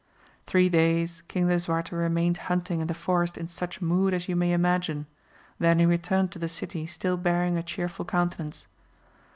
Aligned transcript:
Three 0.47 0.67
days 0.67 1.21
King 1.27 1.45
Lisuarte 1.47 1.91
remained 1.95 2.37
hunting 2.49 2.79
in 2.79 2.87
the 2.87 2.95
forest 2.95 3.37
in 3.37 3.47
such 3.47 3.83
mood 3.83 4.15
as 4.15 4.27
you 4.27 4.35
may 4.35 4.51
imagine, 4.51 5.05
then 5.59 5.77
he 5.77 5.85
re 5.85 5.99
turned 5.99 6.31
to 6.31 6.39
the 6.39 6.49
city 6.49 6.87
still 6.87 7.17
bearing 7.17 7.55
a 7.55 7.61
cheerful 7.61 8.05
countenance. 8.05 8.65